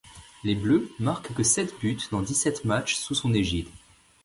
Les 0.43 0.55
bleus 0.55 0.89
marquent 0.97 1.31
que 1.35 1.43
sept 1.43 1.79
buts 1.79 2.09
dans 2.09 2.23
dix-sept 2.23 2.65
matches 2.65 2.95
sous 2.95 3.13
son 3.13 3.31
égide. 3.35 3.67